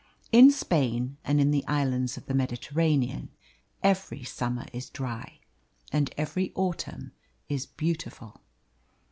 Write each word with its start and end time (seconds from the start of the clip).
In 0.31 0.49
Spain 0.49 1.17
and 1.23 1.39
in 1.39 1.51
the 1.51 1.63
islands 1.67 2.17
of 2.17 2.25
the 2.25 2.33
Mediterranean 2.33 3.29
every 3.83 4.23
summer 4.23 4.65
is 4.73 4.89
dry, 4.89 5.41
and 5.93 6.11
every 6.17 6.51
autumn 6.55 7.11
is 7.47 7.67
beautiful. 7.67 8.41